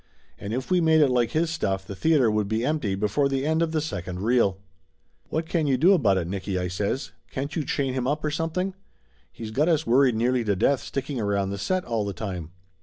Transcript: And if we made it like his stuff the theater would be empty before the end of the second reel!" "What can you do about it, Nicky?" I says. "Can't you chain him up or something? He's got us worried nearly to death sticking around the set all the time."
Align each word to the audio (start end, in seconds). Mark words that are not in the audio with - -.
And 0.39 0.51
if 0.51 0.71
we 0.71 0.81
made 0.81 1.01
it 1.01 1.09
like 1.11 1.33
his 1.33 1.51
stuff 1.51 1.85
the 1.85 1.93
theater 1.95 2.31
would 2.31 2.47
be 2.47 2.65
empty 2.65 2.95
before 2.95 3.29
the 3.29 3.45
end 3.45 3.61
of 3.61 3.71
the 3.71 3.79
second 3.79 4.21
reel!" 4.21 4.57
"What 5.29 5.47
can 5.47 5.67
you 5.67 5.77
do 5.77 5.93
about 5.93 6.17
it, 6.17 6.27
Nicky?" 6.27 6.57
I 6.57 6.69
says. 6.69 7.11
"Can't 7.29 7.55
you 7.55 7.63
chain 7.63 7.93
him 7.93 8.07
up 8.07 8.23
or 8.25 8.31
something? 8.31 8.73
He's 9.31 9.51
got 9.51 9.69
us 9.69 9.85
worried 9.85 10.15
nearly 10.15 10.43
to 10.43 10.55
death 10.55 10.79
sticking 10.79 11.19
around 11.21 11.51
the 11.51 11.59
set 11.59 11.85
all 11.85 12.03
the 12.03 12.13
time." 12.13 12.49